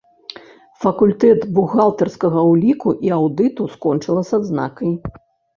Факультэт 0.85 1.39
бухгалтарскага 1.57 2.45
ўліку 2.51 2.89
і 3.09 3.13
аўдыту, 3.19 3.71
скончыла 3.75 4.21
з 4.31 4.41
адзнакай. 4.41 4.91